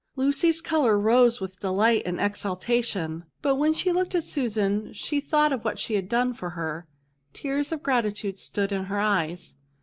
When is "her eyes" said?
8.85-9.53